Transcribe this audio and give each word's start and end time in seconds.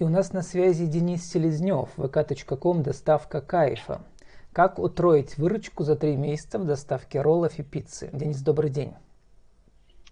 И 0.00 0.02
у 0.02 0.08
нас 0.08 0.32
на 0.32 0.40
связи 0.40 0.86
Денис 0.86 1.30
Селезнев, 1.30 1.90
vk.com, 1.98 2.82
доставка 2.82 3.42
кайфа. 3.42 4.00
Как 4.50 4.78
утроить 4.78 5.36
выручку 5.36 5.84
за 5.84 5.94
три 5.94 6.16
месяца 6.16 6.58
в 6.58 6.64
доставке 6.64 7.20
роллов 7.20 7.58
и 7.58 7.62
пиццы? 7.62 8.08
Денис, 8.14 8.40
добрый 8.40 8.70
день. 8.70 8.94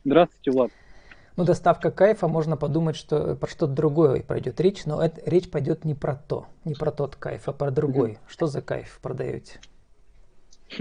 Здравствуйте, 0.05 0.51
Влад. 0.51 0.71
Ну, 1.39 1.45
доставка 1.47 1.91
кайфа, 1.91 2.29
можно 2.29 2.59
подумать, 2.59 2.97
что 2.97 3.35
про 3.35 3.49
что-то 3.49 3.73
другое 3.73 4.23
пойдет 4.23 4.61
речь, 4.61 4.85
но 4.85 5.03
это, 5.03 5.23
речь 5.25 5.51
пойдет 5.51 5.87
не 5.87 5.95
про 5.95 6.17
то, 6.17 6.49
не 6.67 6.75
про 6.75 6.91
тот 6.91 7.17
кайф, 7.17 7.49
а 7.49 7.55
про 7.55 7.71
другой. 7.71 8.19
Что 8.29 8.47
за 8.47 8.61
кайф 8.61 8.99
продаете? 9.01 9.59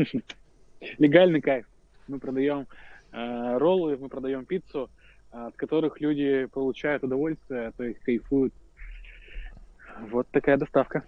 Легальный 0.97 1.39
кайф. 1.39 1.65
Мы 2.09 2.19
продаем 2.19 2.67
э, 3.13 3.57
роллы, 3.57 3.95
мы 3.95 4.09
продаем 4.09 4.43
пиццу, 4.43 4.89
от 5.31 5.55
которых 5.55 6.01
люди 6.01 6.43
получают 6.47 7.05
удовольствие, 7.05 7.71
то 7.77 7.85
есть 7.85 8.01
кайфуют 8.01 8.53
вот 10.11 10.27
такая 10.31 10.57
доставка. 10.57 11.03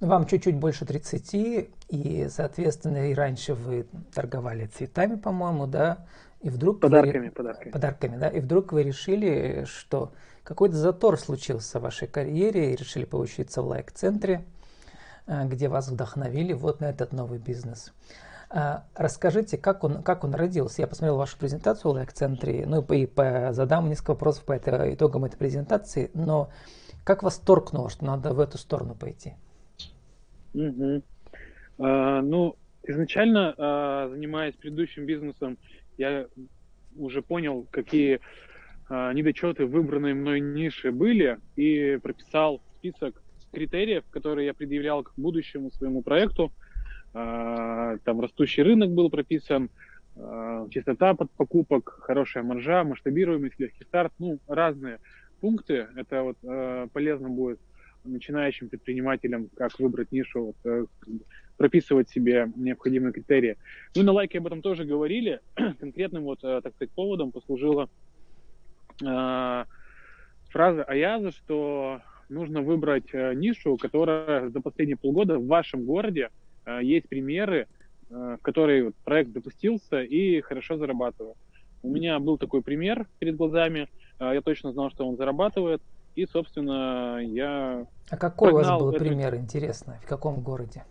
Ну, 0.00 0.08
вам 0.08 0.26
чуть-чуть 0.26 0.56
больше 0.56 0.84
30, 0.84 1.34
и, 1.88 2.26
соответственно, 2.28 3.10
и 3.10 3.14
раньше 3.14 3.54
вы 3.54 3.86
торговали 4.14 4.66
цветами, 4.66 5.16
по-моему, 5.16 5.66
да? 5.66 6.06
И 6.42 6.50
вдруг 6.50 6.80
подарками, 6.80 7.28
вы, 7.28 7.30
подарками. 7.30 7.72
Подарками, 7.72 8.16
да? 8.18 8.28
И 8.28 8.40
вдруг 8.40 8.72
вы 8.72 8.82
решили, 8.82 9.64
что 9.64 10.12
какой-то 10.44 10.76
затор 10.76 11.18
случился 11.18 11.80
в 11.80 11.82
вашей 11.82 12.08
карьере, 12.08 12.72
и 12.72 12.76
решили 12.76 13.06
поучиться 13.06 13.62
в 13.62 13.68
лайк-центре, 13.68 14.44
э, 15.26 15.46
где 15.46 15.68
вас 15.68 15.88
вдохновили 15.88 16.52
вот 16.52 16.80
на 16.80 16.90
этот 16.90 17.12
новый 17.12 17.38
бизнес. 17.38 17.92
А, 18.48 18.84
расскажите, 18.94 19.56
как 19.56 19.82
он, 19.82 20.02
как 20.02 20.24
он 20.24 20.34
родился? 20.34 20.82
Я 20.82 20.86
посмотрел 20.86 21.16
вашу 21.16 21.36
презентацию 21.38 21.90
в 21.90 21.94
лайк-центре, 21.94 22.64
ну 22.66 22.82
и 22.82 23.06
по, 23.06 23.48
задам 23.52 23.88
несколько 23.88 24.10
вопросов 24.10 24.44
по 24.44 24.52
это, 24.52 24.94
итогам 24.94 25.24
этой 25.24 25.36
презентации, 25.36 26.10
но 26.14 26.50
как 27.06 27.22
вас 27.22 27.38
торкнуло, 27.38 27.88
что 27.88 28.04
надо 28.04 28.34
в 28.34 28.40
эту 28.40 28.58
сторону 28.58 28.96
пойти? 28.96 29.34
Угу. 30.54 31.02
А, 31.78 32.20
ну, 32.20 32.56
изначально, 32.82 33.54
а, 33.56 34.08
занимаясь 34.08 34.56
предыдущим 34.56 35.06
бизнесом, 35.06 35.56
я 35.98 36.26
уже 36.96 37.22
понял, 37.22 37.64
какие 37.70 38.18
а, 38.88 39.12
недочеты 39.12 39.66
выбранной 39.66 40.14
мной 40.14 40.40
ниши 40.40 40.90
были, 40.90 41.38
и 41.54 41.96
прописал 42.02 42.60
список 42.78 43.22
критериев, 43.52 44.02
которые 44.10 44.46
я 44.46 44.54
предъявлял 44.54 45.04
к 45.04 45.12
будущему 45.16 45.70
своему 45.70 46.02
проекту. 46.02 46.52
А, 47.14 47.98
там 47.98 48.20
растущий 48.20 48.64
рынок 48.64 48.90
был 48.90 49.10
прописан, 49.10 49.70
а, 50.16 50.68
частота 50.70 51.14
под 51.14 51.30
покупок, 51.30 52.00
хорошая 52.00 52.42
маржа, 52.42 52.82
масштабируемость, 52.82 53.60
легкий 53.60 53.84
старт, 53.84 54.12
ну, 54.18 54.40
разные 54.48 54.98
пункты. 55.40 55.88
Это 55.96 56.22
вот 56.22 56.36
э, 56.42 56.88
полезно 56.92 57.28
будет 57.28 57.60
начинающим 58.06 58.68
предпринимателям, 58.68 59.48
как 59.56 59.78
выбрать 59.78 60.12
нишу, 60.12 60.46
вот, 60.46 60.56
э, 60.64 60.86
прописывать 61.56 62.08
себе 62.08 62.50
необходимые 62.56 63.12
критерии. 63.12 63.56
Ну 63.94 64.02
и 64.02 64.04
на 64.04 64.12
лайке 64.12 64.38
об 64.38 64.46
этом 64.46 64.62
тоже 64.62 64.84
говорили. 64.84 65.40
Конкретным 65.80 66.24
вот, 66.24 66.42
э, 66.42 66.60
так 66.62 66.74
сказать, 66.74 66.92
поводом 66.92 67.32
послужила 67.32 67.88
э, 69.02 69.64
фраза 70.50 70.84
Аяза, 70.84 71.30
что 71.32 72.00
нужно 72.28 72.62
выбрать 72.62 73.12
э, 73.12 73.34
нишу, 73.34 73.76
которая 73.76 74.48
за 74.50 74.60
последние 74.60 74.96
полгода 74.96 75.38
в 75.38 75.46
вашем 75.46 75.84
городе 75.84 76.30
э, 76.64 76.80
есть 76.82 77.08
примеры, 77.08 77.66
э, 78.10 78.36
в 78.38 78.42
которой 78.42 78.84
вот, 78.84 78.94
проект 79.04 79.32
запустился 79.32 80.02
и 80.02 80.40
хорошо 80.40 80.76
зарабатывает. 80.76 81.36
У 81.82 81.88
меня 81.88 82.18
был 82.18 82.36
такой 82.36 82.62
пример 82.62 83.06
перед 83.18 83.36
глазами– 83.36 83.88
я 84.20 84.40
точно 84.40 84.72
знал, 84.72 84.90
что 84.90 85.06
он 85.06 85.16
зарабатывает, 85.16 85.82
и, 86.14 86.26
собственно, 86.26 87.18
я... 87.22 87.86
А 88.10 88.16
какой 88.16 88.52
у 88.52 88.56
вас 88.56 88.78
был 88.78 88.90
это... 88.90 89.04
пример, 89.04 89.34
интересно, 89.36 89.98
в 90.02 90.06
каком 90.06 90.40
городе? 90.40 90.84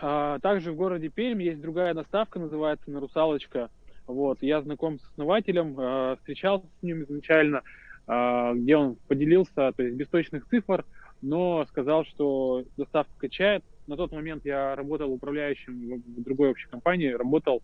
А, 0.00 0.38
также 0.38 0.72
в 0.72 0.76
городе 0.76 1.08
Пермь 1.08 1.42
есть 1.42 1.60
другая 1.60 1.94
доставка, 1.94 2.38
называется 2.38 2.90
«На 2.90 3.00
русалочка». 3.00 3.70
Вот, 4.06 4.42
я 4.42 4.62
знаком 4.62 4.98
с 4.98 5.04
основателем, 5.10 5.74
а, 5.78 6.16
встречался 6.16 6.66
с 6.78 6.82
ним 6.82 7.02
изначально, 7.04 7.62
где 8.06 8.76
он 8.76 8.96
поделился, 9.06 9.72
то 9.72 9.82
есть 9.82 9.94
без 9.94 10.08
точных 10.08 10.48
цифр, 10.48 10.84
но 11.22 11.64
сказал, 11.68 12.04
что 12.04 12.64
доставка 12.76 13.12
качает. 13.18 13.62
На 13.86 13.96
тот 13.96 14.10
момент 14.10 14.44
я 14.44 14.74
работал 14.74 15.12
управляющим 15.12 16.00
в 16.00 16.22
другой 16.22 16.50
общей 16.50 16.68
компании, 16.68 17.10
работал, 17.10 17.62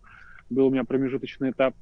был 0.49 0.67
у 0.67 0.69
меня 0.69 0.85
промежуточный 0.85 1.51
этап. 1.51 1.75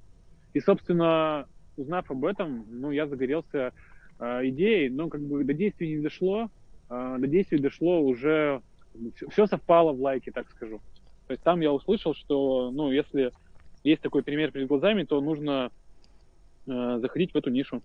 И, 0.54 0.62
собственно, 0.62 1.48
узнав 1.78 2.10
об 2.10 2.26
этом, 2.26 2.66
ну, 2.70 2.92
я 2.92 3.08
загорелся 3.08 3.74
э, 4.20 4.48
идеей, 4.50 4.90
но 4.90 5.10
как 5.10 5.22
бы 5.22 5.44
до 5.44 5.54
действий 5.54 5.96
не 5.96 6.02
дошло, 6.02 6.50
э, 6.90 7.16
до 7.20 7.28
действий 7.28 7.60
дошло 7.60 8.02
уже, 8.02 8.62
все 9.30 9.46
совпало 9.48 9.92
в 9.92 10.02
лайке, 10.02 10.32
так 10.32 10.50
скажу. 10.50 10.80
То 11.28 11.32
есть 11.32 11.44
там 11.44 11.62
я 11.62 11.72
услышал, 11.72 12.14
что, 12.14 12.72
ну, 12.72 12.92
если 12.92 13.32
есть 13.84 14.02
такой 14.02 14.24
пример 14.24 14.52
перед 14.52 14.68
глазами, 14.68 15.04
то 15.04 15.20
нужно 15.22 15.72
э, 16.68 16.98
заходить 17.00 17.34
в 17.34 17.38
эту 17.38 17.50
нишу. 17.50 17.82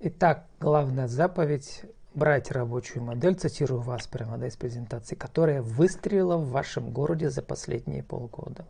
Итак, 0.00 0.46
главная 0.60 1.08
заповедь 1.08 1.82
брать 2.14 2.50
рабочую 2.50 3.04
модель, 3.04 3.34
цитирую 3.34 3.80
вас 3.80 4.06
прямо 4.06 4.38
да, 4.38 4.46
из 4.46 4.56
презентации, 4.56 5.14
которая 5.14 5.62
выстрелила 5.62 6.36
в 6.36 6.50
вашем 6.50 6.90
городе 6.90 7.30
за 7.30 7.42
последние 7.42 8.02
полгода. 8.02 8.66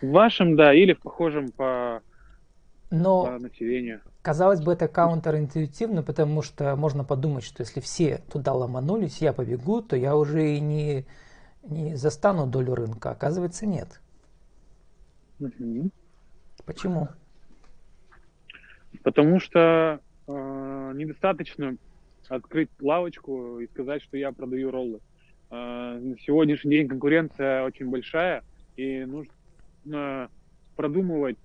В 0.00 0.10
вашем, 0.10 0.56
да, 0.56 0.72
или 0.72 0.94
в 0.94 1.00
похожем 1.00 1.50
по 1.50 2.02
но, 2.90 3.24
по 3.24 3.38
населению. 3.38 4.00
Казалось 4.22 4.60
бы, 4.60 4.72
это 4.72 4.88
каунтеринтуитивно, 4.88 6.02
потому 6.02 6.42
что 6.42 6.76
можно 6.76 7.04
подумать, 7.04 7.44
что 7.44 7.62
если 7.62 7.80
все 7.80 8.22
туда 8.30 8.52
ломанулись, 8.52 9.22
я 9.22 9.32
побегу, 9.32 9.80
то 9.80 9.96
я 9.96 10.16
уже 10.16 10.56
и 10.56 10.60
не, 10.60 11.06
не 11.62 11.94
застану 11.96 12.46
долю 12.46 12.74
рынка. 12.74 13.12
Оказывается, 13.12 13.66
нет. 13.66 14.00
Угу. 15.38 15.90
Почему? 16.66 17.08
Потому 19.02 19.40
что 19.40 20.00
э, 20.26 20.92
недостаточно 20.94 21.76
открыть 22.28 22.70
лавочку 22.80 23.60
и 23.60 23.66
сказать, 23.68 24.02
что 24.02 24.16
я 24.16 24.32
продаю 24.32 24.70
роллы. 24.70 25.00
Э, 25.50 25.98
на 25.98 26.18
сегодняшний 26.18 26.72
день 26.72 26.88
конкуренция 26.88 27.64
очень 27.64 27.88
большая, 27.88 28.42
и 28.76 29.04
нужно 29.04 30.28
продумывать 30.76 31.38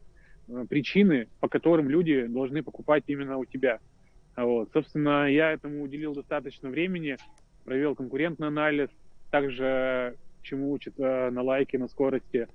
причины, 0.70 1.28
по 1.40 1.48
которым 1.48 1.90
люди 1.90 2.26
должны 2.26 2.64
покупать 2.64 3.04
именно 3.08 3.38
у 3.38 3.46
тебя. 3.46 3.80
Вот. 4.36 4.70
Собственно, 4.74 5.30
я 5.30 5.52
этому 5.52 5.84
уделил 5.84 6.14
достаточно 6.14 6.70
времени, 6.70 7.18
провел 7.64 7.96
конкурентный 7.96 8.48
анализ, 8.48 8.90
также 9.32 10.18
чему 10.42 10.72
учат 10.72 10.94
э, 11.00 11.30
на 11.32 11.42
лайке, 11.42 11.78
на 11.80 11.88
скорости, 11.88 12.48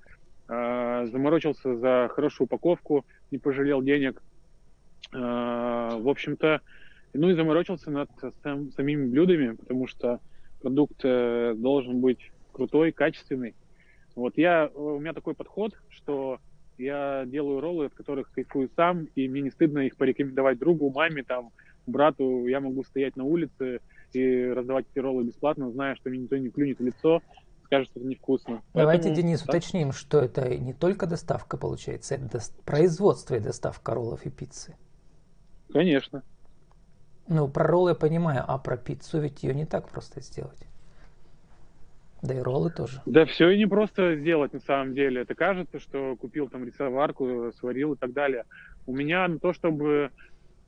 э, 0.47 1.07
заморочился 1.11 1.75
за 1.75 2.09
хорошую 2.13 2.45
упаковку, 2.45 3.05
не 3.31 3.37
пожалел 3.37 3.81
денег. 3.81 4.21
В 5.11 6.09
общем-то, 6.09 6.61
ну 7.13 7.29
и 7.29 7.33
заморочился 7.33 7.91
над 7.91 8.09
сам, 8.43 8.71
самими 8.71 9.07
блюдами, 9.07 9.55
потому 9.55 9.87
что 9.87 10.21
продукт 10.61 11.01
должен 11.01 11.99
быть 11.99 12.31
крутой, 12.53 12.91
качественный. 12.91 13.55
Вот 14.15 14.37
я, 14.37 14.69
у 14.73 14.99
меня 14.99 15.13
такой 15.13 15.33
подход, 15.33 15.73
что 15.89 16.39
я 16.81 17.25
делаю 17.25 17.61
роллы, 17.61 17.85
от 17.85 17.93
которых 17.93 18.31
кайфую 18.31 18.69
сам, 18.75 19.05
и 19.15 19.27
мне 19.27 19.41
не 19.41 19.51
стыдно 19.51 19.79
их 19.79 19.95
порекомендовать 19.97 20.57
другу, 20.57 20.89
маме, 20.89 21.23
там, 21.23 21.51
брату. 21.85 22.47
Я 22.47 22.59
могу 22.59 22.83
стоять 22.83 23.15
на 23.15 23.23
улице 23.23 23.79
и 24.13 24.45
раздавать 24.45 24.85
эти 24.91 24.99
роллы 24.99 25.23
бесплатно, 25.23 25.71
зная, 25.71 25.95
что 25.95 26.09
мне 26.09 26.19
никто 26.19 26.37
не 26.37 26.49
клюнет 26.49 26.79
в 26.79 26.83
лицо, 26.83 27.21
скажет, 27.65 27.89
что 27.89 27.99
это 27.99 28.09
невкусно. 28.09 28.61
Давайте, 28.73 29.03
Поэтому, 29.03 29.15
Денис, 29.15 29.41
да? 29.43 29.51
уточним, 29.51 29.91
что 29.91 30.19
это 30.19 30.57
не 30.57 30.73
только 30.73 31.07
доставка 31.07 31.57
получается, 31.57 32.15
это 32.15 32.39
производство 32.65 33.35
и 33.35 33.39
доставка 33.39 33.93
роллов 33.93 34.25
и 34.25 34.29
пиццы. 34.29 34.75
Конечно. 35.71 36.23
Ну, 37.27 37.47
про 37.47 37.65
роллы 37.65 37.91
я 37.91 37.95
понимаю, 37.95 38.43
а 38.45 38.57
про 38.57 38.75
пиццу 38.75 39.19
ведь 39.19 39.43
ее 39.43 39.53
не 39.53 39.65
так 39.65 39.87
просто 39.87 40.19
сделать. 40.19 40.67
Да 42.21 42.35
и 42.35 42.39
роллы 42.39 42.69
тоже. 42.69 43.01
Да 43.05 43.25
все 43.25 43.49
и 43.49 43.57
не 43.57 43.65
просто 43.65 44.15
сделать 44.15 44.53
на 44.53 44.59
самом 44.59 44.93
деле. 44.93 45.21
Это 45.21 45.33
кажется, 45.33 45.79
что 45.79 46.15
купил 46.15 46.49
там 46.49 46.65
рисоварку, 46.65 47.51
сварил 47.57 47.93
и 47.93 47.97
так 47.97 48.13
далее. 48.13 48.45
У 48.85 48.95
меня 48.95 49.27
на 49.27 49.39
то, 49.39 49.53
чтобы 49.53 50.11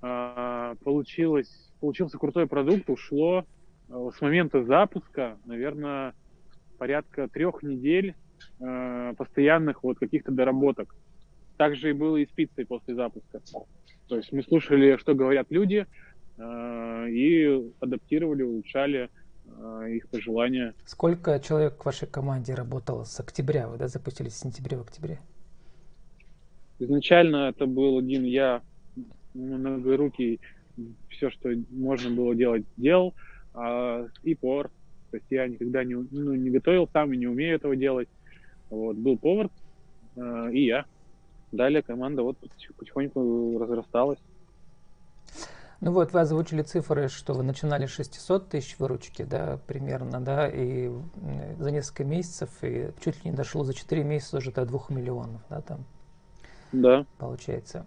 э, 0.01 0.75
получилось, 0.83 1.71
получился 1.79 2.17
крутой 2.17 2.47
продукт, 2.47 2.89
ушло 2.89 3.45
э, 3.89 4.09
с 4.17 4.21
момента 4.21 4.63
запуска, 4.63 5.37
наверное, 5.45 6.15
порядка 6.79 7.27
трех 7.27 7.61
недель 7.61 8.15
э, 8.59 9.13
постоянных 9.15 9.83
вот 9.83 9.99
каких-то 9.99 10.31
доработок. 10.31 10.95
Также 11.57 11.91
и 11.91 11.93
было 11.93 12.17
и 12.17 12.25
с 12.25 12.29
пиццей 12.29 12.65
после 12.65 12.95
запуска. 12.95 13.41
То 14.07 14.17
есть 14.17 14.31
мы 14.31 14.41
слушали, 14.41 14.97
что 14.97 15.13
говорят 15.13 15.47
люди, 15.51 15.85
э, 16.37 17.09
и 17.09 17.71
адаптировали, 17.79 18.41
улучшали 18.41 19.09
их 19.89 20.07
пожелания. 20.09 20.73
Сколько 20.85 21.39
человек 21.39 21.81
в 21.81 21.85
вашей 21.85 22.07
команде 22.07 22.53
работало 22.53 23.03
с 23.03 23.19
октября? 23.19 23.67
Вы 23.67 23.77
да, 23.77 23.87
запустились 23.87 24.33
в 24.33 24.39
сентябре, 24.39 24.77
в 24.77 24.81
октябре? 24.81 25.19
Изначально 26.79 27.49
это 27.49 27.65
был 27.65 27.99
один 27.99 28.23
я, 28.23 28.61
многорукий 29.33 30.39
все, 31.09 31.29
что 31.29 31.49
можно 31.69 32.09
было 32.09 32.35
делать, 32.35 32.63
делал. 32.77 33.13
А, 33.53 34.07
и 34.23 34.35
повар. 34.35 34.69
То 35.11 35.17
есть 35.17 35.27
я 35.29 35.47
никогда 35.47 35.83
не, 35.83 35.95
ну, 35.95 36.33
не 36.33 36.49
готовил 36.49 36.89
сам 36.91 37.13
и 37.13 37.17
не 37.17 37.27
умею 37.27 37.55
этого 37.55 37.75
делать. 37.75 38.09
Вот, 38.69 38.97
был 38.97 39.17
повар, 39.17 39.49
э, 40.15 40.49
и 40.51 40.65
я. 40.65 40.85
Далее 41.51 41.83
команда 41.83 42.23
вот 42.23 42.37
потихоньку 42.77 43.59
разрасталась. 43.59 44.17
Ну 45.83 45.91
вот, 45.91 46.13
вы 46.13 46.21
озвучили 46.21 46.61
цифры, 46.61 47.09
что 47.09 47.33
вы 47.33 47.43
начинали 47.43 47.87
600 47.87 48.47
тысяч 48.47 48.79
выручки, 48.79 49.23
да, 49.23 49.59
примерно, 49.67 50.21
да, 50.21 50.47
и 50.47 50.89
за 51.59 51.71
несколько 51.71 52.05
месяцев, 52.05 52.49
и 52.61 52.91
чуть 53.03 53.17
ли 53.25 53.31
не 53.31 53.35
дошло 53.35 53.65
за 53.65 53.73
4 53.73 54.01
месяца 54.01 54.37
уже 54.37 54.53
до 54.53 54.65
2 54.65 54.79
миллионов, 54.87 55.41
да, 55.49 55.59
там. 55.59 55.83
Да. 56.71 57.05
Получается. 57.17 57.85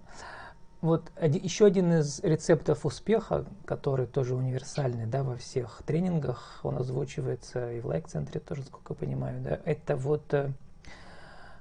Вот 0.82 1.10
один, 1.16 1.43
еще 1.43 1.64
один 1.64 1.90
из 1.94 2.20
рецептов 2.22 2.84
успеха, 2.84 3.46
который 3.64 4.06
тоже 4.06 4.34
универсальный, 4.34 5.06
да, 5.06 5.22
во 5.22 5.38
всех 5.38 5.81
тренингах, 5.87 6.60
он 6.64 6.76
озвучивается 6.76 7.72
и 7.72 7.81
в 7.81 7.87
лайк-центре 7.87 8.40
тоже, 8.40 8.64
сколько 8.64 8.93
я 8.93 8.98
понимаю, 8.98 9.40
да, 9.43 9.58
это 9.64 9.96
вот 9.96 10.34
э, 10.34 10.52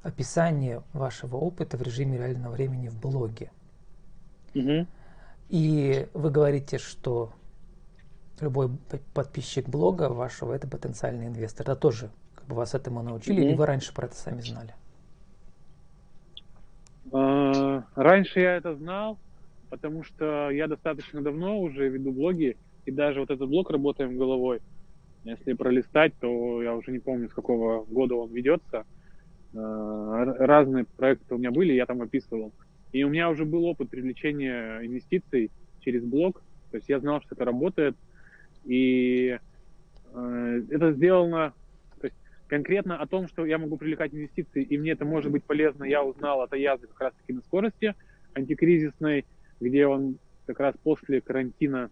описание 0.03 0.83
вашего 0.91 1.37
опыта 1.37 1.77
в 1.77 1.81
режиме 1.81 2.17
реального 2.17 2.51
времени 2.51 2.89
в 2.89 2.99
блоге. 2.99 3.51
Угу. 4.53 4.85
И 5.49 6.07
вы 6.13 6.31
говорите, 6.31 6.77
что 6.77 7.31
любой 8.41 8.69
подписчик 9.13 9.67
блога 9.67 10.09
вашего 10.09 10.53
это 10.53 10.67
потенциальный 10.67 11.27
инвестор. 11.27 11.69
Это 11.69 11.75
тоже 11.75 12.09
как 12.35 12.45
бы 12.45 12.55
вас 12.55 12.73
этому 12.73 13.01
научили, 13.01 13.41
mm-hmm. 13.41 13.47
или 13.47 13.55
вы 13.55 13.65
раньше 13.65 13.93
про 13.93 14.07
это 14.07 14.15
сами 14.15 14.41
знали? 14.41 14.73
А, 17.11 17.83
раньше 17.95 18.39
я 18.39 18.57
это 18.57 18.75
знал, 18.75 19.17
потому 19.69 20.03
что 20.03 20.49
я 20.49 20.67
достаточно 20.67 21.21
давно 21.21 21.59
уже 21.59 21.89
веду 21.89 22.11
блоги, 22.11 22.57
и 22.85 22.91
даже 22.91 23.19
вот 23.19 23.31
этот 23.31 23.47
блог 23.47 23.69
«Работаем 23.69 24.17
головой», 24.17 24.61
если 25.23 25.53
пролистать, 25.53 26.13
то 26.19 26.61
я 26.61 26.75
уже 26.75 26.91
не 26.91 26.99
помню, 26.99 27.29
с 27.29 27.33
какого 27.33 27.83
года 27.85 28.15
он 28.15 28.31
ведется. 28.31 28.85
А, 29.55 30.23
разные 30.23 30.85
проекты 30.85 31.33
у 31.33 31.37
меня 31.37 31.51
были, 31.51 31.73
я 31.73 31.85
там 31.85 32.01
описывал. 32.01 32.51
И 32.95 33.03
у 33.03 33.09
меня 33.09 33.29
уже 33.29 33.43
был 33.43 33.65
опыт 33.65 33.89
привлечения 33.89 34.79
инвестиций 34.79 35.51
через 35.81 36.01
блог, 36.05 36.41
то 36.71 36.77
есть 36.77 36.87
я 36.87 37.01
знал, 37.01 37.19
что 37.19 37.35
это 37.35 37.43
работает, 37.43 37.97
и 38.63 39.37
э, 40.13 40.61
это 40.69 40.93
сделано, 40.93 41.51
то 41.99 42.07
есть 42.07 42.15
конкретно 42.47 42.97
о 42.97 43.05
том, 43.05 43.27
что 43.27 43.45
я 43.45 43.57
могу 43.57 43.75
привлекать 43.75 44.13
инвестиции, 44.13 44.63
и 44.63 44.77
мне 44.77 44.91
это 44.91 45.03
может 45.03 45.29
быть 45.29 45.43
полезно, 45.43 45.83
я 45.83 46.05
узнал 46.05 46.39
от 46.39 46.53
Аяза 46.53 46.87
как 46.87 47.01
раз-таки 47.01 47.33
на 47.33 47.41
скорости 47.41 47.95
антикризисной, 48.33 49.25
где 49.59 49.87
он 49.87 50.17
как 50.45 50.61
раз 50.61 50.75
после 50.81 51.19
карантина 51.19 51.89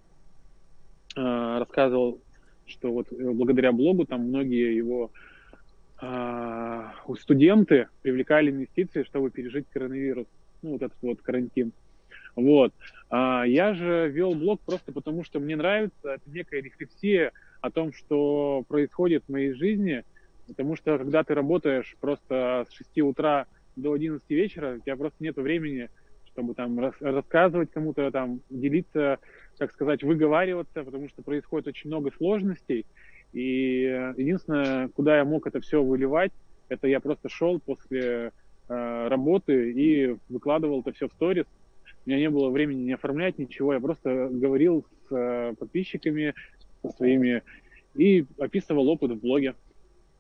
э, 1.18 1.20
рассказывал, 1.20 2.22
что 2.66 2.94
вот 2.94 3.08
благодаря 3.12 3.74
блогу 3.74 4.06
там 4.06 4.22
многие 4.30 4.74
его 4.74 5.12
э, 6.02 6.82
студенты 7.20 7.90
привлекали 8.04 8.52
инвестиции, 8.52 9.04
чтобы 9.04 9.32
пережить 9.32 9.68
коронавирус 9.68 10.28
ну, 10.64 10.72
вот 10.72 10.82
этот 10.82 10.98
вот 11.02 11.22
карантин. 11.22 11.74
Вот. 12.36 12.74
А 13.10 13.46
я 13.46 13.74
же 13.74 14.10
вел 14.10 14.34
блог 14.34 14.62
просто 14.66 14.92
потому, 14.92 15.24
что 15.24 15.40
мне 15.40 15.56
нравится, 15.56 15.94
это 16.04 16.22
некая 16.26 16.62
рефлексия 16.62 17.32
о 17.62 17.70
том, 17.72 17.94
что 17.94 18.64
происходит 18.68 19.24
в 19.28 19.32
моей 19.32 19.54
жизни, 19.54 20.04
потому 20.48 20.76
что 20.76 20.98
когда 20.98 21.24
ты 21.24 21.36
работаешь 21.36 21.96
просто 22.00 22.66
с 22.70 22.74
6 22.74 23.02
утра 23.02 23.46
до 23.76 23.94
11 23.94 24.28
вечера, 24.30 24.76
у 24.78 24.80
тебя 24.80 24.96
просто 24.96 25.24
нет 25.24 25.36
времени, 25.36 25.90
чтобы 26.26 26.56
там 26.56 26.80
рас- 26.80 27.00
рассказывать 27.00 27.72
кому-то, 27.72 28.10
там 28.12 28.42
делиться, 28.50 29.20
так 29.60 29.72
сказать, 29.72 30.04
выговариваться, 30.04 30.84
потому 30.84 31.08
что 31.10 31.22
происходит 31.22 31.68
очень 31.68 31.90
много 31.90 32.12
сложностей. 32.18 32.86
И 33.32 33.84
единственное, 34.18 34.90
куда 34.90 35.18
я 35.18 35.26
мог 35.26 35.48
это 35.48 35.60
все 35.60 35.84
выливать, 35.84 36.32
это 36.70 36.88
я 36.88 37.00
просто 37.00 37.30
шел 37.30 37.60
после 37.60 38.32
Э, 38.70 39.08
работы 39.10 39.72
и 39.72 40.16
выкладывал 40.30 40.82
это 40.82 40.94
все 40.94 41.10
в 41.10 41.14
сторис. 41.14 41.46
У 42.06 42.10
меня 42.10 42.20
не 42.20 42.30
было 42.30 42.50
времени 42.50 42.84
не 42.84 42.94
оформлять 42.94 43.38
ничего, 43.38 43.74
я 43.74 43.80
просто 43.80 44.30
говорил 44.32 44.86
с 45.10 45.16
э, 45.16 45.54
подписчиками, 45.58 46.34
со 46.82 46.90
своими, 46.90 47.44
и 47.96 48.26
описывал 48.40 48.88
опыт 48.88 49.12
в 49.12 49.20
блоге. 49.20 49.56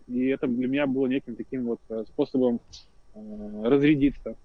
И 0.07 0.27
это 0.27 0.47
для 0.47 0.67
меня 0.67 0.87
было 0.87 1.07
неким 1.07 1.35
таким 1.35 1.65
вот 1.65 1.79
э, 1.89 2.03
способом 2.07 2.59
разрядиться. 3.15 4.35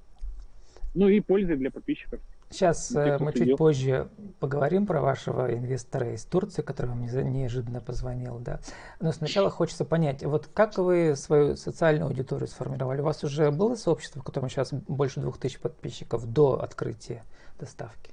Ну 0.94 1.08
и 1.08 1.20
пользой 1.20 1.56
для 1.56 1.70
подписчиков. 1.70 2.20
Сейчас 2.50 2.90
ну, 2.90 3.00
э, 3.00 3.18
мы 3.18 3.32
чуть 3.32 3.56
позже 3.56 4.08
поговорим 4.40 4.86
про 4.86 5.02
вашего 5.02 5.54
инвестора 5.54 6.14
из 6.14 6.24
Турции, 6.24 6.62
который 6.62 6.86
вам 6.86 7.04
неожиданно 7.04 7.80
позвонил, 7.80 8.38
да. 8.38 8.60
Но 9.00 9.12
сначала 9.12 9.50
хочется 9.50 9.84
понять, 9.84 10.24
вот 10.24 10.48
как 10.54 10.78
вы 10.78 11.14
свою 11.14 11.56
социальную 11.56 12.06
аудиторию 12.06 12.48
сформировали? 12.48 13.02
У 13.02 13.04
вас 13.04 13.22
уже 13.22 13.50
было 13.50 13.74
сообщество, 13.74 14.22
в 14.22 14.24
котором 14.24 14.48
сейчас 14.48 14.72
больше 14.72 15.20
двух 15.20 15.38
тысяч 15.38 15.60
подписчиков 15.60 16.26
до 16.32 16.62
открытия 16.62 17.22
доставки? 17.60 18.12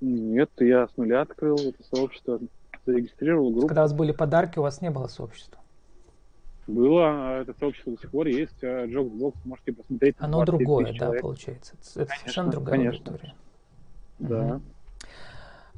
Нет, 0.00 0.50
я 0.58 0.88
с 0.88 0.96
нуля 0.96 1.20
открыл 1.20 1.56
это 1.56 1.82
сообщество, 1.94 2.40
зарегистрировал 2.86 3.50
группу. 3.50 3.68
Когда 3.68 3.82
у 3.82 3.84
вас 3.84 3.92
были 3.92 4.12
подарки, 4.12 4.58
у 4.58 4.62
вас 4.62 4.80
не 4.80 4.90
было 4.90 5.06
сообщества? 5.06 5.59
Было, 6.70 7.06
а 7.06 7.42
это 7.42 7.54
сообщество 7.58 7.92
до 7.92 8.00
сих 8.00 8.10
пор 8.10 8.26
есть, 8.26 8.62
Джоксбокс, 8.62 9.38
а 9.44 9.48
можете 9.48 9.72
посмотреть. 9.72 10.16
Оно 10.18 10.44
другое, 10.44 10.94
да, 10.98 11.12
получается. 11.20 11.74
Это 11.74 12.06
конечно, 12.06 12.16
совершенно 12.18 12.50
другая 12.50 12.76
конечно. 12.76 13.10
аудитория. 13.10 13.34
Да. 14.18 14.44
Угу. 14.44 14.62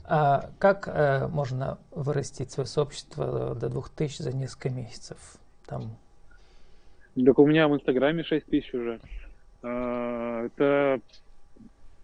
А 0.05 0.51
как 0.59 0.89
э, 0.89 1.29
можно 1.29 1.79
вырастить 1.91 2.51
свое 2.51 2.67
сообщество 2.67 3.55
до 3.55 3.69
2000 3.69 4.23
за 4.23 4.37
несколько 4.37 4.71
месяцев? 4.71 5.17
Там... 5.67 5.97
Так 7.15 7.39
у 7.39 7.47
меня 7.47 7.69
в 7.69 7.75
Инстаграме 7.75 8.25
6 8.25 8.47
тысяч 8.47 8.75
уже. 8.75 9.01
А, 9.63 10.45
это 10.47 11.01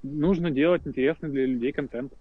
нужно 0.02 0.50
делать 0.50 0.86
интересный 0.86 1.28
для 1.28 1.46
людей 1.46 1.72
контент. 1.72 2.12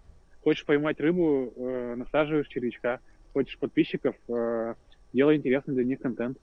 Хочешь 0.43 0.65
поймать 0.65 0.99
рыбу, 0.99 1.53
э, 1.55 1.95
насаживаешь 1.95 2.47
червячка. 2.47 2.99
Хочешь 3.33 3.57
подписчиков, 3.59 4.15
э, 4.29 4.73
делай 5.13 5.37
интересный 5.37 5.75
для 5.75 5.83
них 5.83 5.99
контент. 5.99 6.37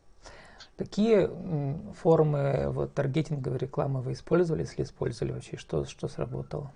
Какие 0.76 1.31
формы 1.93 2.71
вот, 2.71 2.94
таргетинговой 2.94 3.59
рекламы 3.59 4.00
вы 4.00 4.12
использовали, 4.12 4.62
если 4.62 4.82
использовали 4.82 5.32
вообще? 5.32 5.56
Что, 5.56 5.85
что 5.85 6.09
сработало? 6.09 6.73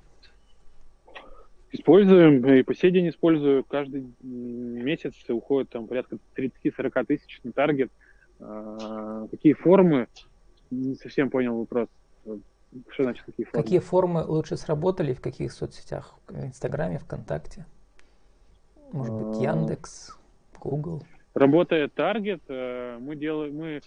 Используем, 1.72 2.46
и 2.46 2.62
по 2.62 2.74
сей 2.74 2.92
день 2.92 3.08
использую. 3.08 3.64
Каждый 3.64 4.12
месяц 4.22 5.14
уходит 5.28 5.70
там 5.70 5.86
порядка 5.86 6.18
30-40 6.36 7.04
тысяч 7.06 7.40
на 7.42 7.52
таргет. 7.52 7.90
А, 8.40 9.26
какие 9.28 9.52
формы? 9.52 10.06
Не 10.70 10.94
совсем 10.94 11.28
понял 11.28 11.58
вопрос. 11.58 11.88
Что 12.90 13.02
значит 13.02 13.24
какие 13.24 13.46
формы? 13.46 13.62
Какие 13.62 13.78
формы 13.80 14.24
лучше 14.24 14.56
сработали 14.56 15.12
в 15.12 15.20
каких 15.20 15.52
соцсетях? 15.52 16.14
В 16.28 16.44
Инстаграме, 16.44 16.98
ВКонтакте? 17.00 17.66
Может 18.92 19.14
быть, 19.14 19.38
а. 19.38 19.42
Яндекс, 19.42 20.16
Google? 20.60 21.02
Работая 21.34 21.88
таргет, 21.88 22.42
э, 22.48 22.98
мы 23.00 23.16
делаем, 23.16 23.56
мы, 23.56 23.80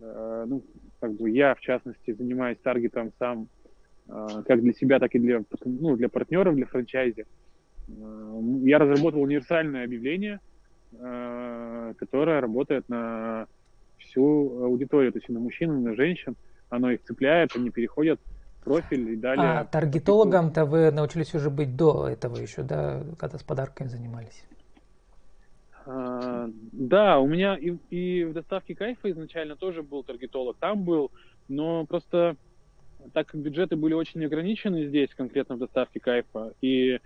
э, 0.00 0.44
ну, 0.48 0.64
как 0.98 1.12
бы 1.12 1.30
я, 1.30 1.54
в 1.54 1.60
частности, 1.60 2.12
занимаюсь 2.12 2.58
таргетом 2.62 3.12
сам 3.18 3.48
э, 4.08 4.26
как 4.46 4.60
для 4.60 4.72
себя, 4.72 4.98
так 4.98 5.14
и 5.14 5.18
для, 5.18 5.42
ну, 5.64 5.96
для 5.96 6.08
партнеров, 6.08 6.54
для 6.54 6.66
франчайзи. 6.66 7.26
Я 7.88 8.78
разработал 8.78 9.20
универсальное 9.20 9.84
объявление, 9.84 10.38
которое 10.92 12.40
работает 12.40 12.88
на 12.88 13.48
всю 13.98 14.64
аудиторию, 14.64 15.10
то 15.10 15.18
есть 15.18 15.28
на 15.28 15.40
мужчин, 15.40 15.78
и 15.78 15.82
на 15.82 15.94
женщин. 15.96 16.36
Оно 16.68 16.92
их 16.92 17.02
цепляет, 17.02 17.56
они 17.56 17.70
переходят 17.70 18.20
в 18.60 18.64
профиль 18.64 19.10
и 19.10 19.16
далее. 19.16 19.44
А 19.44 19.64
таргетологом-то 19.64 20.66
вы 20.66 20.92
научились 20.92 21.34
уже 21.34 21.50
быть 21.50 21.74
до 21.74 22.08
этого 22.08 22.36
еще, 22.36 22.62
да, 22.62 23.02
когда 23.18 23.38
с 23.38 23.42
подарками 23.42 23.88
занимались? 23.88 24.44
А, 25.86 26.46
да, 26.72 27.18
у 27.20 27.26
меня 27.26 27.56
и, 27.56 27.76
и 27.90 28.24
в 28.24 28.32
доставке 28.32 28.74
кайфа 28.74 29.10
изначально 29.10 29.56
тоже 29.56 29.82
был 29.82 30.04
таргетолог, 30.04 30.56
там 30.58 30.84
был, 30.84 31.10
но 31.48 31.86
просто 31.86 32.36
так 33.12 33.28
как 33.28 33.40
бюджеты 33.40 33.76
были 33.76 33.94
очень 33.94 34.24
ограничены 34.24 34.86
здесь, 34.86 35.14
конкретно 35.14 35.56
в 35.56 35.60
доставке 35.60 36.00
кайфа, 36.00 36.52
и 36.60 36.98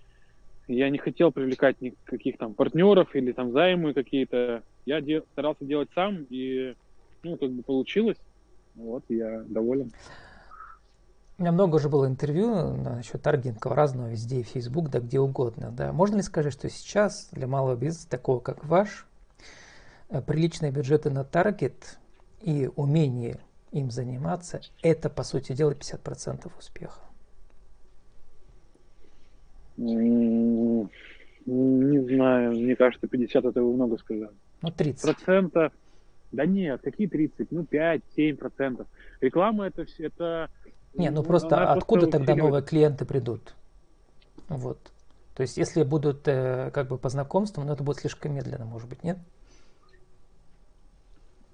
я 0.66 0.90
не 0.90 0.98
хотел 0.98 1.30
привлекать 1.30 1.80
никаких 1.80 2.38
там 2.38 2.54
партнеров 2.54 3.14
или 3.14 3.32
там 3.32 3.52
займы 3.52 3.94
какие-то, 3.94 4.64
я 4.86 5.00
де- 5.00 5.22
старался 5.32 5.64
делать 5.64 5.90
сам, 5.94 6.24
и 6.24 6.74
ну, 7.22 7.36
как 7.36 7.50
бы 7.52 7.62
получилось, 7.62 8.18
вот, 8.74 9.04
я 9.08 9.44
доволен. 9.46 9.92
У 11.36 11.42
меня 11.42 11.50
много 11.50 11.76
уже 11.76 11.88
было 11.88 12.06
интервью 12.06 12.76
насчет 12.76 13.20
таргетинга 13.20 13.74
разного 13.74 14.08
везде, 14.08 14.42
Facebook, 14.42 14.88
да 14.88 15.00
где 15.00 15.18
угодно. 15.18 15.72
Да. 15.72 15.92
Можно 15.92 16.16
ли 16.16 16.22
сказать, 16.22 16.52
что 16.52 16.70
сейчас 16.70 17.28
для 17.32 17.48
малого 17.48 17.74
бизнеса, 17.76 18.08
такого 18.08 18.38
как 18.38 18.64
ваш, 18.64 19.06
э, 20.10 20.22
приличные 20.22 20.70
бюджеты 20.70 21.10
на 21.10 21.24
таргет 21.24 21.98
и 22.40 22.70
умение 22.76 23.40
им 23.72 23.90
заниматься, 23.90 24.60
это, 24.80 25.10
по 25.10 25.24
сути 25.24 25.52
дела, 25.54 25.72
50% 25.72 26.52
успеха? 26.56 27.00
Не 29.76 30.88
знаю, 31.46 32.52
мне 32.52 32.76
кажется, 32.76 33.08
50 33.08 33.44
это 33.44 33.60
вы 33.60 33.74
много 33.74 33.98
сказали. 33.98 34.30
Ну, 34.62 34.70
30. 34.70 35.02
Процентов. 35.02 35.72
Да 36.30 36.46
нет, 36.46 36.80
какие 36.82 37.08
30? 37.08 37.50
Ну, 37.50 37.62
5-7 37.62 38.36
процентов. 38.36 38.86
Реклама 39.20 39.66
это 39.66 39.84
все, 39.84 40.06
это... 40.06 40.48
Не, 40.94 41.10
ну 41.10 41.22
просто 41.22 41.72
откуда 41.72 42.02
просто 42.02 42.18
тогда 42.18 42.36
новые 42.36 42.62
клиенты 42.62 43.04
придут? 43.04 43.54
Вот. 44.48 44.78
То 45.34 45.42
есть, 45.42 45.56
если 45.56 45.82
будут 45.82 46.28
э, 46.28 46.70
как 46.72 46.88
бы 46.88 46.96
по 46.96 47.08
знакомству, 47.08 47.64
но 47.64 47.72
это 47.72 47.82
будет 47.82 47.98
слишком 47.98 48.34
медленно, 48.34 48.64
может 48.64 48.88
быть, 48.88 49.02
нет? 49.02 49.18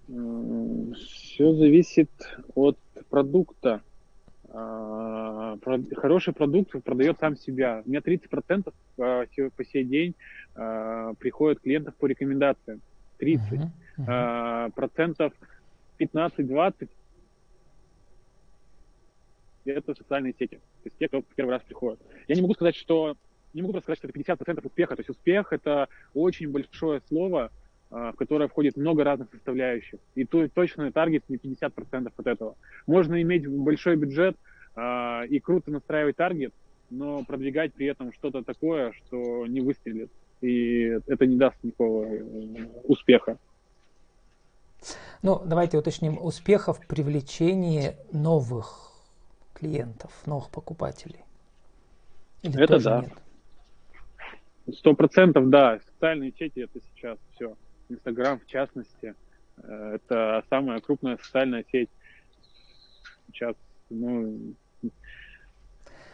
Все 0.06 1.52
зависит 1.54 2.10
от 2.54 2.76
продукта. 3.08 3.80
А, 4.52 5.56
хороший 5.96 6.34
продукт 6.34 6.72
продает 6.82 7.18
сам 7.20 7.36
себя. 7.36 7.82
У 7.86 7.88
меня 7.88 8.00
30% 8.00 8.72
а, 8.98 9.24
по 9.56 9.64
сей 9.64 9.84
день 9.84 10.14
а, 10.56 11.14
приходят 11.14 11.60
клиентов 11.60 11.94
по 11.94 12.06
рекомендациям. 12.06 12.80
30. 13.18 13.52
Uh-huh, 13.52 13.70
uh-huh. 13.98 14.72
Процентов 14.72 15.32
15-20 15.98 16.88
это 19.64 19.94
социальные 19.94 20.34
сети. 20.38 20.56
То 20.56 20.86
есть 20.86 20.96
те, 20.98 21.08
кто 21.08 21.22
первый 21.34 21.50
раз 21.50 21.62
приходит. 21.62 22.00
Я 22.28 22.34
не 22.34 22.42
могу 22.42 22.54
сказать, 22.54 22.76
что 22.76 23.16
не 23.52 23.62
могу 23.62 23.80
сказать, 23.80 23.98
что 23.98 24.08
это 24.08 24.18
50% 24.18 24.66
успеха. 24.66 24.96
То 24.96 25.00
есть 25.00 25.10
успех 25.10 25.52
это 25.52 25.88
очень 26.14 26.50
большое 26.50 27.02
слово, 27.08 27.50
в 27.90 28.12
которое 28.16 28.48
входит 28.48 28.76
много 28.76 29.02
разных 29.02 29.30
составляющих. 29.32 29.98
И 30.14 30.24
то, 30.24 30.48
точно 30.48 30.92
таргет 30.92 31.24
не 31.28 31.36
50% 31.36 32.12
от 32.16 32.26
этого. 32.26 32.56
Можно 32.86 33.20
иметь 33.22 33.46
большой 33.46 33.96
бюджет 33.96 34.36
э, 34.76 35.26
и 35.28 35.40
круто 35.40 35.72
настраивать 35.72 36.16
таргет, 36.16 36.54
но 36.88 37.24
продвигать 37.24 37.74
при 37.74 37.86
этом 37.86 38.12
что-то 38.12 38.44
такое, 38.44 38.92
что 38.92 39.46
не 39.46 39.60
выстрелит. 39.60 40.10
И 40.40 40.98
это 41.06 41.26
не 41.26 41.36
даст 41.36 41.56
никакого 41.64 42.04
э, 42.04 42.22
успеха. 42.84 43.38
Ну, 45.22 45.42
давайте 45.44 45.76
уточним. 45.76 46.16
Успеха 46.22 46.72
в 46.72 46.86
привлечении 46.86 47.96
новых 48.12 48.89
клиентов, 49.60 50.10
новых 50.26 50.50
покупателей. 50.50 51.20
Или 52.42 52.64
это 52.64 52.82
да. 52.82 53.04
Сто 54.72 54.94
процентов, 54.94 55.50
да. 55.50 55.78
Социальные 55.94 56.32
сети 56.32 56.60
это 56.60 56.80
сейчас 56.94 57.18
все. 57.34 57.56
Инстаграм 57.88 58.38
в 58.40 58.46
частности. 58.46 59.14
Э, 59.62 59.96
это 59.96 60.44
самая 60.48 60.80
крупная 60.80 61.18
социальная 61.18 61.64
сеть 61.70 61.90
сейчас. 63.26 63.54
Ну, 63.90 64.54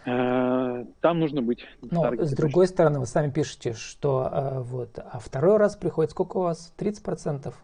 э, 0.06 0.84
там 1.00 1.20
нужно 1.20 1.42
быть. 1.42 1.64
Но 1.82 2.12
с 2.24 2.32
другой 2.32 2.66
стороны, 2.66 2.98
вы 2.98 3.06
сами 3.06 3.30
пишете, 3.30 3.74
что 3.74 4.28
э, 4.32 4.60
вот, 4.60 4.98
а 4.98 5.18
второй 5.18 5.58
раз 5.58 5.76
приходит, 5.76 6.10
сколько 6.10 6.38
у 6.38 6.42
вас? 6.42 6.74
30% 6.78 7.54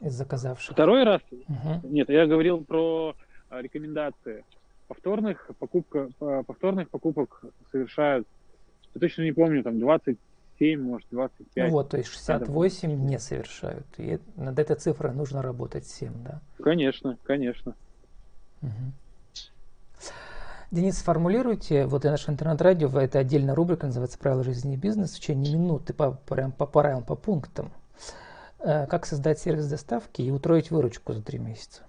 из 0.00 0.12
заказавших? 0.12 0.72
Второй 0.72 1.04
раз? 1.04 1.20
Угу. 1.30 1.88
Нет, 1.88 2.08
я 2.08 2.26
говорил 2.26 2.64
про 2.64 3.14
рекомендации. 3.50 4.44
Повторных, 4.88 5.50
покупка, 5.58 6.10
повторных 6.18 6.90
покупок 6.90 7.42
совершают, 7.70 8.26
я 8.94 9.00
точно 9.00 9.22
не 9.22 9.32
помню, 9.32 9.62
там 9.62 9.80
20 9.80 10.18
27, 10.58 10.80
может 10.82 11.06
25. 11.10 11.68
Ну 11.68 11.72
вот, 11.72 11.90
то 11.90 11.96
есть 11.96 12.08
68 12.10 12.90
Надо... 12.90 13.02
не 13.02 13.18
совершают. 13.18 13.86
И 13.98 14.18
над 14.36 14.58
этой 14.58 14.76
цифрой 14.76 15.14
нужно 15.14 15.42
работать 15.42 15.86
7, 15.86 16.12
да? 16.24 16.40
Конечно, 16.62 17.18
конечно. 17.24 17.74
Угу. 18.62 18.70
Денис, 20.72 20.98
сформулируйте, 20.98 21.86
вот 21.86 22.04
и 22.04 22.08
наш 22.08 22.28
интернет-радио, 22.28 22.88
это 22.98 23.20
отдельная 23.20 23.54
рубрика, 23.54 23.86
называется 23.86 24.18
«Правила 24.18 24.42
жизни 24.42 24.74
и 24.74 24.76
бизнеса», 24.76 25.16
в 25.16 25.20
течение 25.20 25.54
минуты, 25.54 25.92
по, 25.94 26.12
прям 26.12 26.50
по 26.50 26.66
правилам, 26.66 27.04
по 27.04 27.14
пунктам. 27.14 27.70
Э, 28.58 28.86
как 28.86 29.06
создать 29.06 29.38
сервис 29.38 29.68
доставки 29.68 30.22
и 30.22 30.30
утроить 30.30 30.70
выручку 30.70 31.12
за 31.12 31.22
три 31.22 31.38
месяца? 31.38 31.82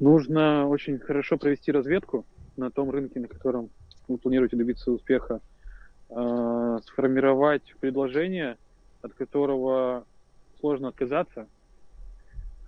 Нужно 0.00 0.68
очень 0.68 0.98
хорошо 0.98 1.38
провести 1.38 1.72
разведку, 1.72 2.24
на 2.56 2.70
том 2.70 2.90
рынке, 2.90 3.20
на 3.20 3.28
котором 3.28 3.70
вы 4.08 4.18
планируете 4.18 4.56
добиться 4.56 4.90
успеха, 4.90 5.40
э, 6.10 6.78
сформировать 6.84 7.74
предложение, 7.80 8.56
от 9.02 9.14
которого 9.14 10.04
сложно 10.60 10.88
отказаться. 10.88 11.46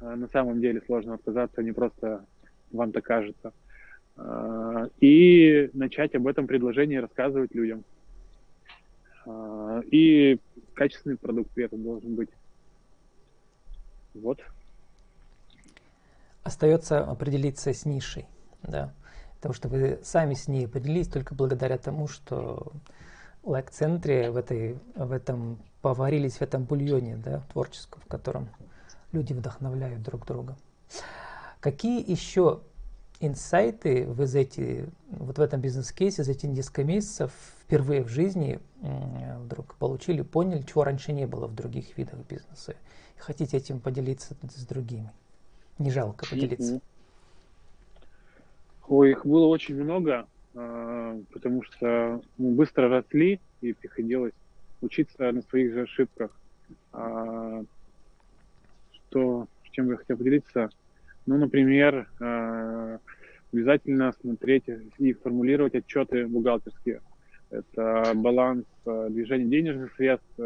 Э, 0.01 0.15
на 0.15 0.29
самом 0.29 0.61
деле 0.61 0.83
сложно 0.87 1.15
отказаться, 1.15 1.63
не 1.63 1.73
просто 1.73 2.25
вам 2.73 2.93
так 2.93 3.05
кажется. 3.05 3.53
Э, 4.17 4.89
и 5.01 5.71
начать 5.75 6.15
об 6.15 6.27
этом 6.27 6.47
предложении 6.47 6.97
рассказывать 6.97 7.55
людям. 7.55 7.85
Э, 9.27 9.83
и 9.91 10.39
качественный 10.75 11.17
продукт 11.17 11.51
при 11.51 11.65
этом 11.65 11.83
должен 11.83 12.15
быть. 12.15 12.31
Вот. 14.23 14.41
Остается 16.43 17.05
определиться 17.05 17.73
с 17.73 17.85
нишей. 17.85 18.27
Да 18.63 18.93
потому 19.47 19.55
что 19.55 19.69
вы 19.69 20.01
сами 20.03 20.35
с 20.35 20.49
ней 20.49 20.67
определились 20.67 21.09
только 21.09 21.35
благодаря 21.35 21.79
тому, 21.79 22.09
что 22.09 22.73
в 23.43 23.51
лайк-центре 23.51 24.31
в, 24.31 24.37
этой, 24.37 24.77
в 24.97 25.13
этом 25.13 25.59
поварились 25.83 26.39
в 26.39 26.43
этом 26.43 26.65
бульоне 26.65 27.17
да, 27.17 27.43
творческом, 27.53 28.03
в 28.03 28.07
котором 28.07 28.49
люди 29.13 29.33
вдохновляют 29.33 30.03
друг 30.03 30.27
друга. 30.27 30.57
Какие 31.61 32.11
еще 32.11 32.61
инсайты 33.21 34.05
вы 34.07 34.27
за 34.27 34.41
эти, 34.41 34.89
вот 35.11 35.39
в 35.39 35.41
этом 35.41 35.61
бизнес-кейсе 35.61 36.25
за 36.25 36.33
эти 36.33 36.47
несколько 36.47 36.83
месяцев 36.83 37.33
впервые 37.63 38.03
в 38.03 38.09
жизни 38.09 38.59
вдруг 38.81 39.77
получили, 39.77 40.23
поняли, 40.23 40.63
чего 40.63 40.83
раньше 40.83 41.13
не 41.13 41.27
было 41.27 41.47
в 41.47 41.55
других 41.55 41.97
видах 41.97 42.19
бизнеса? 42.29 42.75
И 43.17 43.21
хотите 43.21 43.57
этим 43.57 43.81
поделиться 43.81 44.35
с 44.43 44.67
другими? 44.67 45.11
Не 45.79 45.91
жалко 45.91 46.27
поделиться. 46.27 46.81
Ой, 48.89 49.11
их 49.11 49.27
было 49.27 49.47
очень 49.47 49.75
много, 49.83 50.29
а, 50.55 51.19
потому 51.33 51.63
что 51.63 52.23
мы 52.37 52.53
быстро 52.53 52.89
росли 52.89 53.41
и 53.61 53.73
приходилось 53.73 54.33
учиться 54.81 55.33
на 55.33 55.43
своих 55.43 55.73
же 55.73 55.83
ошибках. 55.83 56.31
А, 56.93 57.63
что, 58.93 59.49
чем 59.73 59.91
я 59.91 59.97
хотел 59.97 60.17
поделиться? 60.17 60.71
Ну, 61.27 61.37
например, 61.37 62.09
а, 62.21 62.99
обязательно 63.53 64.13
смотреть 64.21 64.65
и 64.99 65.13
формулировать 65.15 65.75
отчеты 65.75 66.27
бухгалтерские. 66.27 67.01
Это 67.51 68.13
баланс 68.15 68.65
движения 68.85 69.47
денежных 69.47 69.95
средств, 69.95 70.39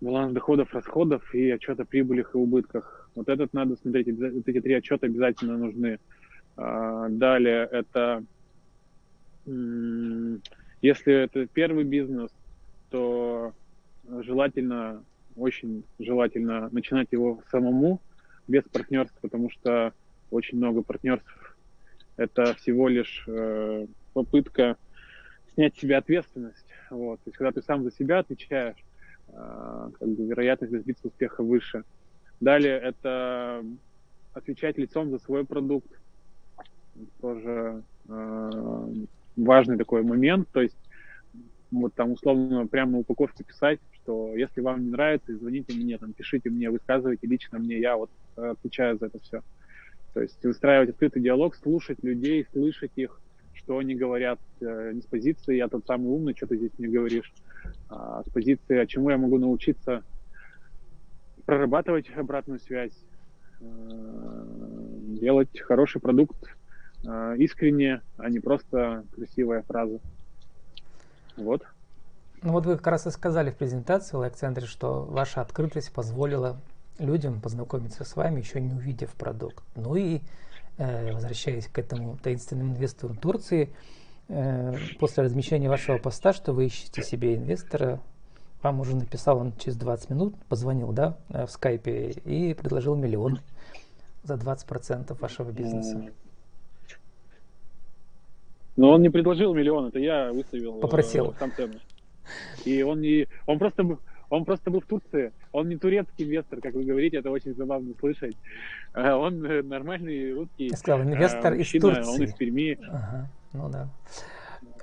баланс 0.00 0.32
доходов, 0.32 0.72
расходов 0.72 1.34
и 1.34 1.50
отчет 1.50 1.80
о 1.80 1.84
прибылях 1.84 2.34
и 2.34 2.38
убытках. 2.38 3.10
Вот 3.14 3.28
этот 3.28 3.52
надо 3.52 3.76
смотреть, 3.76 4.16
вот 4.16 4.48
эти 4.48 4.60
три 4.60 4.74
отчета 4.74 5.06
обязательно 5.06 5.56
нужны. 5.56 5.98
А, 6.56 7.08
далее 7.08 7.68
это, 7.70 8.24
если 9.46 11.14
это 11.14 11.46
первый 11.46 11.84
бизнес, 11.84 12.30
то 12.90 13.52
желательно, 14.20 15.04
очень 15.36 15.84
желательно 15.98 16.68
начинать 16.70 17.08
его 17.10 17.42
самому, 17.50 18.00
без 18.46 18.64
партнерств, 18.64 19.16
потому 19.20 19.50
что 19.50 19.92
очень 20.30 20.58
много 20.58 20.82
партнерств. 20.82 21.56
Это 22.16 22.54
всего 22.54 22.88
лишь 22.88 23.24
э, 23.28 23.86
попытка 24.14 24.76
снять 25.54 25.76
с 25.76 25.80
себя 25.80 25.98
ответственность. 25.98 26.66
Вот. 26.90 27.20
То 27.20 27.28
есть, 27.28 27.36
когда 27.36 27.52
ты 27.52 27.62
сам 27.62 27.84
за 27.84 27.92
себя 27.92 28.20
отвечаешь, 28.20 28.76
как 29.32 30.08
бы 30.08 30.26
вероятность 30.26 30.72
добиться 30.72 31.08
успеха 31.08 31.42
выше. 31.42 31.84
Далее 32.40 32.78
это 32.78 33.64
отвечать 34.32 34.78
лицом 34.78 35.10
за 35.10 35.18
свой 35.18 35.44
продукт, 35.44 35.90
тоже 37.20 37.82
э, 38.08 38.92
важный 39.36 39.76
такой 39.76 40.02
момент. 40.02 40.48
То 40.52 40.62
есть 40.62 40.76
вот 41.70 41.94
там 41.94 42.12
условно 42.12 42.66
прямо 42.66 42.92
на 42.92 42.98
упаковке 42.98 43.44
писать, 43.44 43.80
что 43.92 44.34
если 44.34 44.60
вам 44.60 44.84
не 44.84 44.90
нравится, 44.90 45.36
звоните 45.36 45.74
мне, 45.74 45.98
там, 45.98 46.12
пишите 46.12 46.50
мне, 46.50 46.70
высказывайте 46.70 47.26
лично 47.26 47.58
мне, 47.58 47.78
я 47.78 47.96
вот 47.96 48.10
отвечаю 48.36 48.98
за 48.98 49.06
это 49.06 49.18
все. 49.20 49.42
То 50.14 50.22
есть 50.22 50.42
выстраивать 50.44 50.90
открытый 50.90 51.22
диалог, 51.22 51.54
слушать 51.54 52.02
людей, 52.02 52.46
слышать 52.52 52.92
их, 52.96 53.20
что 53.68 53.76
они 53.76 53.94
говорят 53.94 54.40
э, 54.62 54.92
не 54.94 55.02
с 55.02 55.04
позиции 55.04 55.56
«я 55.56 55.68
тот 55.68 55.84
самый 55.86 56.06
умный, 56.06 56.34
что 56.34 56.46
ты 56.46 56.56
здесь 56.56 56.70
мне 56.78 56.88
говоришь», 56.88 57.30
а 57.90 58.22
с 58.26 58.30
позиции 58.30 58.78
«а 58.78 58.86
чему 58.86 59.10
я 59.10 59.18
могу 59.18 59.36
научиться 59.36 60.02
прорабатывать 61.44 62.06
обратную 62.16 62.60
связь, 62.60 62.98
э, 63.60 63.64
делать 65.20 65.60
хороший 65.60 66.00
продукт, 66.00 66.38
э, 67.04 67.34
искренне, 67.40 68.00
а 68.16 68.30
не 68.30 68.40
просто 68.40 69.04
красивая 69.14 69.60
фраза. 69.60 70.00
Вот. 71.36 71.62
Ну 72.40 72.52
вот 72.52 72.64
вы 72.64 72.78
как 72.78 72.86
раз 72.86 73.06
и 73.06 73.10
сказали 73.10 73.50
в 73.50 73.56
презентации 73.56 74.16
в 74.16 74.22
Александре, 74.22 74.66
что 74.66 75.04
ваша 75.04 75.42
открытость 75.42 75.92
позволила 75.92 76.58
людям 76.98 77.42
познакомиться 77.42 78.04
с 78.04 78.16
вами, 78.16 78.40
еще 78.40 78.62
не 78.62 78.72
увидев 78.72 79.12
продукт. 79.12 79.62
Ну 79.76 79.94
и 79.94 80.22
возвращаясь 81.12 81.66
к 81.66 81.78
этому 81.78 82.16
таинственному 82.22 82.74
инвестору 82.74 83.14
Турции, 83.14 83.70
э, 84.28 84.74
после 84.98 85.24
размещения 85.24 85.68
вашего 85.68 85.98
поста, 85.98 86.32
что 86.32 86.52
вы 86.52 86.66
ищете 86.66 87.02
себе 87.02 87.36
инвестора, 87.36 88.00
вам 88.62 88.80
уже 88.80 88.96
написал 88.96 89.38
он 89.38 89.52
через 89.58 89.76
20 89.76 90.10
минут, 90.10 90.34
позвонил, 90.48 90.92
да, 90.92 91.16
э, 91.30 91.46
в 91.46 91.50
скайпе 91.50 92.10
и 92.10 92.54
предложил 92.54 92.94
миллион 92.96 93.40
за 94.22 94.34
20% 94.34 95.18
вашего 95.20 95.50
бизнеса. 95.50 96.10
Но 98.76 98.90
он 98.90 99.02
не 99.02 99.10
предложил 99.10 99.54
миллион, 99.54 99.86
это 99.86 99.98
я 99.98 100.32
выставил 100.32 100.80
Попросил. 100.80 101.34
сам 101.38 101.52
цену. 101.52 101.74
И 102.64 102.82
он 102.82 103.00
не, 103.00 103.26
он 103.46 103.58
просто 103.58 103.98
он 104.30 104.44
просто 104.44 104.70
был 104.70 104.80
в 104.80 104.86
Турции. 104.86 105.32
Он 105.52 105.68
не 105.68 105.76
турецкий 105.76 106.24
инвестор, 106.26 106.60
как 106.60 106.74
вы 106.74 106.84
говорите, 106.84 107.18
это 107.18 107.30
очень 107.30 107.54
забавно 107.54 107.94
слышать. 107.98 108.36
Он 108.94 109.40
нормальный 109.68 110.34
русский. 110.34 110.68
Я 110.68 110.76
сказал, 110.76 111.02
инвестор 111.02 111.54
мужчина, 111.54 111.86
из 111.86 111.94
Турции. 111.94 112.10
Он 112.10 112.22
из 112.22 112.34
Перми. 112.34 112.78
Ага, 112.88 113.28
ну 113.52 113.68
да. 113.68 113.88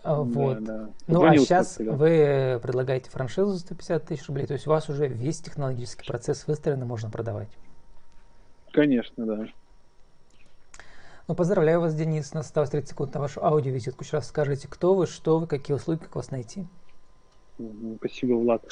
Вот. 0.03 0.63
Да, 0.63 0.77
да. 0.77 0.89
Ну, 1.07 1.17
а 1.17 1.19
Звонил, 1.21 1.43
сейчас 1.43 1.77
да. 1.77 1.91
вы 1.91 2.59
предлагаете 2.61 3.09
франшизу 3.09 3.51
за 3.51 3.59
150 3.59 4.05
тысяч 4.05 4.27
рублей, 4.27 4.45
то 4.45 4.53
есть 4.53 4.67
у 4.67 4.69
вас 4.69 4.87
уже 4.89 5.07
весь 5.07 5.41
технологический 5.41 6.05
процесс 6.05 6.45
выстроен 6.47 6.81
и 6.81 6.85
можно 6.85 7.09
продавать. 7.09 7.49
Конечно, 8.71 9.25
да. 9.25 9.47
Ну, 11.27 11.33
поздравляю 11.33 11.81
вас, 11.81 11.95
Денис. 11.95 12.29
У 12.33 12.35
нас 12.35 12.45
осталось 12.45 12.69
30 12.69 12.89
секунд 12.89 13.15
на 13.15 13.19
вашу 13.19 13.43
аудиовизитку. 13.43 14.03
Раз 14.11 14.27
скажите, 14.27 14.67
кто 14.67 14.93
вы, 14.93 15.07
что 15.07 15.39
вы, 15.39 15.47
какие 15.47 15.75
услуги, 15.75 15.97
как 15.97 16.15
вас 16.15 16.29
найти. 16.29 16.67
Спасибо, 17.97 18.33
Влад. 18.33 18.63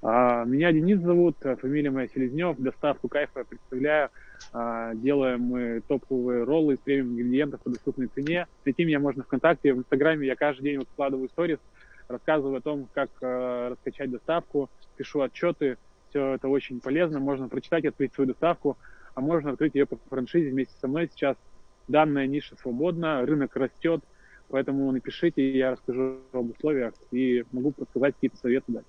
А, 0.00 0.44
Меня 0.44 0.72
Денис 0.72 1.00
зовут, 1.00 1.36
а, 1.44 1.56
фамилия 1.56 1.90
моя 1.90 2.08
Селезнев. 2.08 2.56
Доставку 2.58 3.08
кайфа 3.08 3.44
представляю. 3.44 4.10
А, 4.52 4.94
Делаем 4.94 5.42
мы 5.42 5.82
топовые 5.88 6.44
роллы 6.44 6.74
из 6.74 6.78
премиум 6.78 7.12
ингредиентов 7.14 7.60
по 7.62 7.70
доступной 7.70 8.06
цене. 8.06 8.46
Найти 8.64 8.84
меня 8.84 9.00
можно 9.00 9.24
ВКонтакте, 9.24 9.74
в 9.74 9.78
Инстаграме. 9.78 10.26
Я 10.26 10.36
каждый 10.36 10.62
день 10.62 10.78
вот 10.78 10.88
выкладываю 10.88 11.28
сторис, 11.30 11.58
рассказываю 12.06 12.58
о 12.58 12.60
том, 12.60 12.88
как 12.94 13.10
а, 13.22 13.70
раскачать 13.70 14.10
доставку, 14.10 14.70
пишу 14.96 15.20
отчеты. 15.20 15.76
Все 16.10 16.34
это 16.34 16.48
очень 16.48 16.80
полезно. 16.80 17.18
Можно 17.18 17.48
прочитать, 17.48 17.84
открыть 17.84 18.14
свою 18.14 18.28
доставку, 18.28 18.78
а 19.14 19.20
можно 19.20 19.50
открыть 19.50 19.74
ее 19.74 19.86
по 19.86 19.98
франшизе 20.08 20.50
вместе 20.50 20.74
со 20.80 20.86
мной. 20.86 21.10
Сейчас 21.12 21.36
данная 21.88 22.28
ниша 22.28 22.54
свободна, 22.56 23.26
рынок 23.26 23.56
растет, 23.56 24.02
поэтому 24.48 24.90
напишите, 24.92 25.56
я 25.56 25.72
расскажу 25.72 26.18
об 26.32 26.50
условиях 26.50 26.94
и 27.10 27.44
могу 27.52 27.72
подсказать 27.72 28.14
какие-то 28.14 28.36
советы 28.36 28.72
дать. 28.72 28.84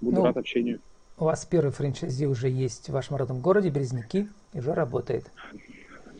Буду 0.00 0.16
Ну, 0.16 0.24
рад 0.24 0.36
общению. 0.36 0.80
У 1.18 1.24
вас 1.24 1.44
первый 1.44 1.70
франчайзи 1.70 2.24
уже 2.24 2.48
есть 2.48 2.88
в 2.88 2.92
вашем 2.92 3.16
родном 3.16 3.40
городе, 3.40 3.68
Березники, 3.68 4.28
и 4.54 4.58
уже 4.58 4.72
работает. 4.72 5.30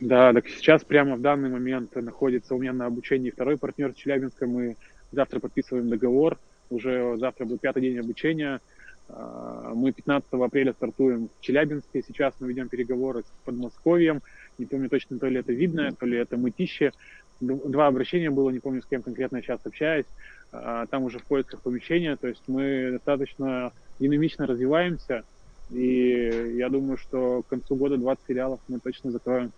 Да, 0.00 0.32
так 0.32 0.49
сейчас 0.49 0.85
прямо 0.85 1.16
в 1.16 1.20
данный 1.20 1.50
момент 1.50 1.94
находится 1.97 2.54
у 2.54 2.59
меня 2.59 2.73
на 2.73 2.87
обучении 2.87 3.30
второй 3.30 3.59
партнер 3.59 3.92
с 3.92 3.97
Челябинска. 3.97 4.47
Мы 4.47 4.76
завтра 5.12 5.40
подписываем 5.40 5.88
договор. 5.88 6.38
Уже 6.70 7.16
завтра 7.16 7.44
будет 7.44 7.61
пятый 7.61 7.82
день 7.82 7.99
обучения. 7.99 8.61
А, 9.09 9.73
Мы 9.75 9.92
15 9.92 10.32
апреля 10.32 10.73
стартуем 10.73 11.28
в 11.28 11.40
Челябинске. 11.42 12.02
Сейчас 12.06 12.35
мы 12.40 12.49
ведем 12.49 12.68
переговоры 12.68 13.23
с 13.23 13.32
Подмосковьем. 13.44 14.23
Не 14.59 14.66
помню 14.66 14.88
точно, 14.88 15.18
то 15.18 15.26
ли 15.26 15.40
это 15.40 15.52
видно, 15.52 15.92
то 15.92 16.06
ли 16.06 16.16
это 16.16 16.37
мытище. 16.37 16.92
Два 17.40 17.87
обращения 17.87 18.30
было, 18.30 18.50
не 18.50 18.59
помню, 18.59 18.82
с 18.82 18.87
кем 18.87 19.02
конкретно 19.02 19.37
я 19.37 19.42
сейчас 19.42 19.61
общаюсь. 19.64 20.06
А, 20.52 20.87
Там 20.87 21.04
уже 21.04 21.18
в 21.18 21.25
поисках 21.25 21.61
помещения. 21.61 22.16
То 22.16 22.28
есть 22.28 22.42
мы 22.47 22.92
достаточно 22.92 23.73
динамично 23.99 24.47
развиваемся. 24.47 25.25
И 25.70 26.54
я 26.56 26.68
думаю, 26.68 26.97
что 26.97 27.42
к 27.42 27.49
концу 27.49 27.76
года 27.76 27.97
20 27.97 28.25
филиалов 28.26 28.61
мы 28.68 28.80
точно 28.80 29.11
закроем. 29.11 29.52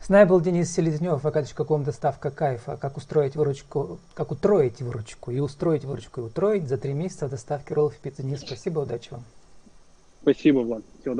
С 0.00 0.10
нами 0.10 0.28
был 0.28 0.40
Денис 0.40 0.72
Селезнев, 0.72 1.24
vk.com 1.24 1.84
доставка 1.84 2.30
кайфа. 2.30 2.76
Как 2.76 2.96
устроить 2.96 3.36
выручку, 3.36 3.98
как 4.14 4.30
утроить 4.30 4.80
выручку 4.80 5.30
и 5.30 5.40
устроить 5.40 5.84
выручку 5.84 6.20
и 6.20 6.24
утроить 6.24 6.68
за 6.68 6.78
три 6.78 6.92
месяца 6.92 7.28
доставки 7.28 7.72
роллов 7.72 7.94
и 7.94 8.02
пиццы. 8.02 8.22
Денис, 8.22 8.40
спасибо, 8.40 8.80
удачи 8.80 9.10
вам. 9.10 9.24
Спасибо, 10.22 10.60
Влад. 10.60 10.82
Всего 11.00 11.14